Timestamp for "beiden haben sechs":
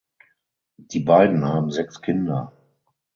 1.01-2.01